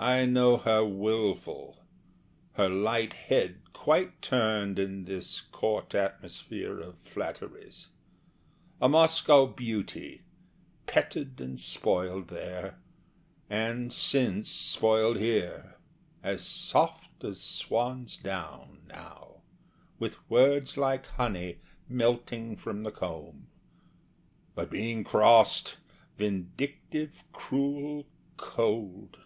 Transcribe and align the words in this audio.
I 0.00 0.26
know 0.26 0.58
her 0.58 0.84
wilful 0.84 1.84
her 2.52 2.68
light 2.68 3.14
head 3.14 3.58
quite 3.72 4.22
turned 4.22 4.78
In 4.78 5.06
this 5.06 5.40
court 5.40 5.92
atmosphere 5.92 6.78
of 6.78 6.96
flatteries; 6.98 7.88
A 8.80 8.88
Moscow 8.88 9.46
beauty, 9.46 10.22
petted 10.86 11.40
and 11.40 11.58
spoiled 11.60 12.28
there, 12.28 12.78
And 13.50 13.92
since 13.92 14.50
spoiled 14.52 15.16
here; 15.16 15.78
as 16.22 16.44
soft 16.46 17.24
as 17.24 17.40
swan's 17.42 18.16
down 18.16 18.82
now, 18.86 19.42
With 19.98 20.30
words 20.30 20.76
like 20.76 21.06
honey 21.06 21.56
melting 21.88 22.54
from 22.56 22.84
the 22.84 22.92
comb, 22.92 23.48
But 24.54 24.70
being 24.70 25.02
crossed, 25.02 25.78
vindictive, 26.16 27.24
cruel, 27.32 28.06
cold. 28.36 29.18